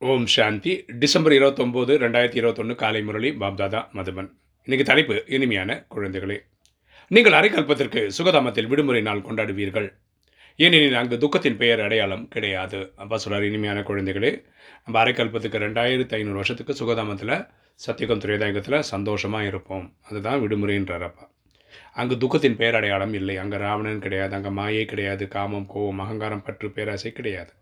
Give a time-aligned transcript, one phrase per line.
[0.00, 0.84] ஓம் சாந்தி.
[0.98, 4.28] December இருபத்தொம்போது ரெண்டாயிரத்தி இருபத்தொன்று காலை முரளி பாப்தாதா மதுபன்.
[4.62, 6.36] இன்னைக்கு தலைப்பு இனிமையான குழந்தைகளே.
[7.08, 9.88] நீங்கள் அரைக்கல்பத்திற்கு சுகதாமத்தில் விடுமுறை நாள் கொண்டாடுவீர்கள்.
[10.56, 12.92] ஏனெனில் அங்கு துக்கத்தின் பெயர் அடையாளம் கிடையாது.
[12.96, 14.44] அப்பா சொல்கிறார் இனிமையான குழந்தைகளே.
[14.84, 19.96] நம்ம அரைக்கல்பத்துக்கு ரெண்டாயிரத்து ஐநூறு வருஷத்துக்கு சுகதாமத்தில் சத்தியகம் துறைதாயகத்தில் சந்தோஷமாக இருப்போம்.
[20.02, 21.30] அதுதான் விடுமுறைன்றார் அப்பா.
[21.92, 23.36] அங்கு துக்கத்தின் பெயர் அடையாளம் இல்லை.
[23.36, 27.52] அங்கே ராவணன் கிடையாது அங்கே மாயை கிடையாது காமம் கோபம் அகங்காரம் பற்று பேராசை கிடையாது.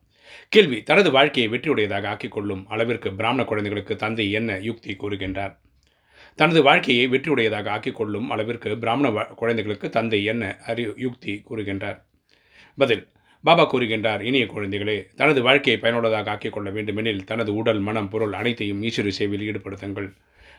[0.49, 5.55] கேள்வி தனது வாழ்க்கையை வெற்றியுடையதாக ஆக்கிக்கொள்ளும் அளவிற்கு பிராமண குழந்தைகளுக்கு தந்தை என்ன யுக்தி கூறுகின்றார்?
[6.39, 11.99] தனது வாழ்க்கையை வெற்றியுடையதாக ஆக்கிக்கொள்ளும் அளவிற்கு பிராமண குழந்தைகளுக்கு தந்தை என்ன அறி யுக்தி கூறுகின்றார்?
[12.79, 13.05] பதில்
[13.45, 19.13] பாபா கூறுகின்றார் இனிய குழந்தைகளே தனது வாழ்க்கையை பயனுள்ளதாக ஆக்கிக்கொள்ள வேண்டுமெனில் தனது உடல் மனம் பொருள் அனைத்தையும் ஈஸ்வரி
[19.19, 20.09] சேவையில் ஈடுபடுத்துங்கள்.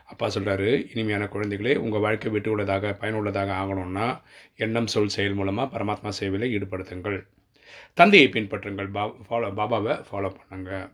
[0.06, 4.08] அப்பா சொல்கிறாரு இனிமையான குழந்தைகளே உங்கள் வாழ்க்கை வெற்றியுள்ளதாக பயனுள்ளதாக ஆகணும்னா
[4.56, 7.18] எண்ணம் சொல் செயல் மூலமாக பரமாத்மா சேவையில் ஈடுபடுத்துங்கள்.
[7.94, 8.90] தந்தையை பின்பற்றுங்கள்.
[8.92, 10.90] பா ஃபாலோ பாபாவை ஃபாலோ பண்ணுங்க.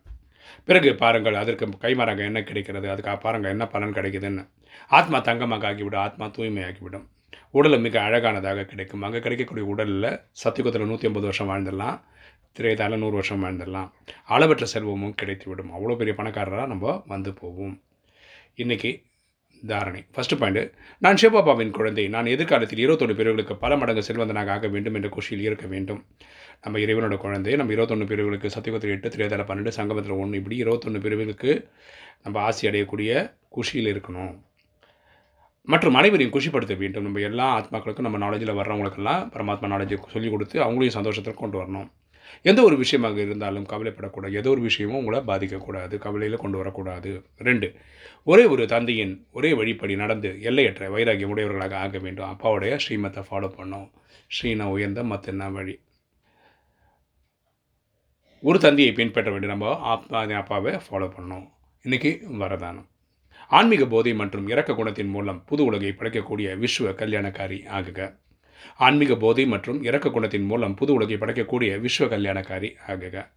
[0.65, 2.89] பிறகு பாருங்கள் அதற்கு கைமாறாங்க என்ன கிடைக்கிறது?
[2.89, 4.47] அதுக்கு பாருங்கள் என்ன பலன் கிடைக்குதுன்னு.
[4.87, 7.05] ஆத்மா தங்கமாக ஆகிவிடும் ஆத்மா தூய்மையாகிவிடும்.
[7.51, 9.01] உடல் மிக அழகானதாக கிடைக்கும்.
[9.01, 11.99] அங்கே கிடைக்கக்கூடிய உடலில் சத்தியுகத்தில் நூற்றி ஐம்பது வருஷம் வாழ்ந்துடலாம்
[12.59, 13.89] திரையதால நூறு வருஷம் வாழ்ந்துடலாம்.
[14.25, 15.71] அளவற்ற செல்வமும் கிடைத்துவிடும்.
[15.75, 17.81] அவ்வளோ பெரிய பணக்காரராக நம்ம வந்து போவோம்.
[18.55, 18.91] இன்றைக்கி
[19.67, 20.05] தாரணை.
[20.15, 22.07] ஃபஸ்ட்டு பாயிண்ட் நான் சிவபாபாவின் குழந்தை.
[22.07, 26.05] நான் எதிர்காலத்தில் இருபத்தொன்று பிரிவுகளுக்கு பல மடங்கு செல்வந்தனாக ஆக வேண்டும் என்ற குஷியில் இருக்க வேண்டும்.
[26.61, 31.69] நம்ம இறைவனோட குழந்தை நம்ம இருபத்தொன்று பிரிவுகளுக்கு சத்தியகுத்திரி எட்டு திரையதால பன்னெண்டு சங்கமத்தில் ஒன்று இப்படி இருபத்தொன்று பிரிவுகளுக்கு
[32.23, 34.41] நம்ம ஆசை அடையக்கூடிய குஷியில் இருக்கணும்.
[35.63, 37.03] மற்றும் அனைவரையும் குஷிப்படுத்த வேண்டும்.
[37.03, 41.91] நம்ம எல்லா ஆத்மாக்களுக்கும் நம்ம நாலேஜில் வர்றவங்களுக்கெல்லாம் பரமாத்மா நாலேஜை சொல்லிக் கொடுத்து அவங்களையும் சந்தோஷத்தில் கொண்டு வரணும்.
[42.41, 44.33] எந்த ஒரு விஷயமாக இருந்தாலும் கவலைப்படக்கூடாது.
[44.33, 45.97] ஏதோ ஒரு விஷயமும் உங்களை பாதிக்கக்கூடாது.
[45.97, 47.23] கவலையில் கொண்டு வரக்கூடாது.
[47.37, 47.75] ரெண்டு
[48.23, 52.29] ஒரே ஒரு தந்தையின் ஒரே வழிப்படி நடந்து எல்லையற்ற வைராகியம் உடையவர்களாக ஆக வேண்டும்.
[52.29, 53.89] அப்பாவுடைய ஸ்ரீமத்தை ஃபாலோ பண்ணோம்.
[54.27, 55.79] ஸ்ரீன உயர்ந்த மத்தென்ன வழி?
[58.41, 61.47] ஒரு தந்தையை பின்பற்ற வேண்டிய நம்ம அப்பா அப்பாவை ஃபாலோ பண்ணோம்.
[61.83, 62.87] இன்றைக்கி வரதானம்.
[63.49, 68.19] ஆன்மீக போதை மற்றும் இறக்க குணத்தின் மூலம் புது உலகை படைக்கக்கூடிய விஸ்வ கல்யாணக்காரி ஆகுக.
[68.77, 73.27] ஆன்மீக போதை மற்றும் இறக்க குணத்தின் மூலம் புது உலகை படைக்கக்கூடிய விஸ்வ கல்யாணக்காரி ஆகுக.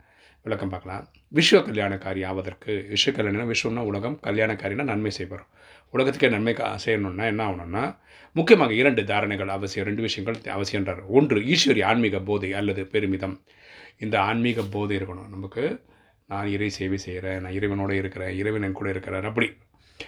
[0.42, 1.08] விளக்கம் பார்க்கலாம்.
[1.34, 5.46] விஸ்வ கல்யாணக்காரி ஆவதற்கு விஸ்வ கல்யாணம் விஸ்வம்னா உலகம் கல்யாணக்காரினா நன்மை செய்வார்
[5.90, 7.96] உலகத்துக்கே நன்மை செய்யணும்னா என்ன ஆகணும்னா
[8.32, 13.40] முக்கியமாக இரண்டு தாரணைகள் அவசியம் ரெண்டு விஷயங்கள் அவசியன்றார் ஒன்று ஈஸ்வரி ஆன்மீக போதை அல்லது பெருமிதம்.
[13.98, 15.28] இந்த ஆன்மீக போதை இருக்கணும்.
[15.28, 15.80] நமக்கு
[16.28, 19.52] நான் இறை சேவை செய்கிறேன் நான் இறைவனோடு இருக்கிறேன் இறைவன் என் கூட இருக்கிறார் அப்படி.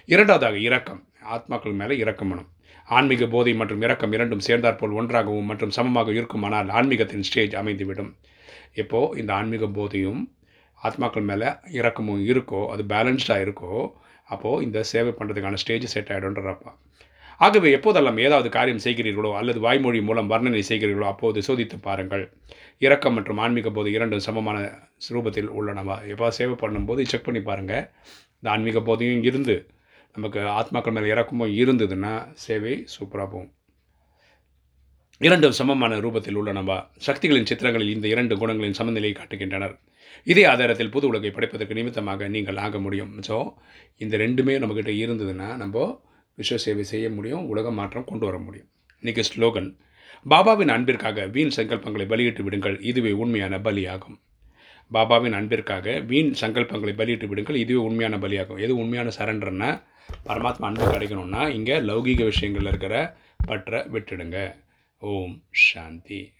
[0.06, 1.08] இரண்டாவதாக இரக்கம்.
[1.32, 2.48] ஆத்மாக்கள் மேலே இரக்கம் வேணும்.
[2.88, 8.10] ஆன்மீக போதை மற்றும் இரக்கம் இரண்டும் சேர்ந்தாற்போல் ஒன்றாகவும் மற்றும் சமமாக இருக்குமானால் ஆன்மீகத்தின் ஸ்டேஜ் அமைந்துவிடும்.
[8.82, 10.20] இப்போது இந்த ஆன்மீக போதையும்
[10.78, 11.48] ஆத்மாக்கள் மேலே
[11.78, 13.72] இறக்கமும் இருக்கோ அது பேலன்ஸ்டாக இருக்கோ
[14.34, 16.72] அப்போது இந்த சேவை பண்ணுறதுக்கான ஸ்டேஜ் செட் ஆகிடும்ன்றப்பா
[17.40, 22.24] ஆகவே எப்போதெல்லாம் ஏதாவது காரியம் செய்கிறீர்களோ அல்லது வாய்மொழி மூலம் வர்ணனை செய்கிறீர்களோ அப்போது சோதித்து பாருங்கள்.
[22.86, 24.58] இரக்கம் மற்றும் ஆன்மீக போது இரண்டும் சமமான
[25.14, 25.96] ரூபத்தில் உள்ளனவா?
[26.12, 27.84] எப்போ சேவை பண்ணும்போது செக் பண்ணி பாருங்கள்
[28.38, 29.56] இந்த ஆன்மீக போதையும் இருந்து
[30.16, 32.12] நமக்கு ஆத்மாக்கள் மேலே இறக்கமும் இருந்ததுன்னா
[32.44, 33.52] சேவை சூப்பராக போகும்.
[35.26, 36.72] இரண்டும் சமமான ரூபத்தில் உள்ள நம்ம
[37.06, 39.74] சக்திகளின் சித்திரங்களில் இந்த இரண்டு குணங்களின் சமநிலையை காட்டுகின்றனர்.
[40.32, 43.12] இதே ஆதாரத்தில் புது உலகை படைப்பதற்கு நிமித்தமாக நீங்கள் ஆக முடியும்.
[43.28, 43.36] ஸோ
[44.04, 45.86] இந்த ரெண்டுமே நம்மக்கிட்ட இருந்ததுன்னா நம்ம
[46.38, 48.68] விஸ்வ சேவை செய்ய முடியும் உலக மாற்றம் கொண்டு வர முடியும்.
[49.02, 49.70] இன்றைக்கி ஸ்லோகன்
[50.32, 52.76] பாபாவின் அன்பிற்காக வீண் சங்கல்பங்களை பலியிட்டு விடுங்கள்.
[52.90, 54.18] இதுவே உண்மையான பலியாகும்.
[54.92, 57.56] பாபாவின் அன்பிற்காக வீண் சங்கல்பங்களை பலியிட்டு விடுங்கள்.
[57.56, 58.60] இதுவே உண்மையான பலியாகும்.
[58.60, 59.82] எது உண்மையான சரண்டர்னா
[60.26, 64.54] பரமாத்மா அன்பு கிடைக்கணும்னா இங்கே லௌகீக விஷயங்களில் இருக்கிற பற்ற விட்டுடுங்க.
[64.98, 66.32] ஓம் சாந்தி.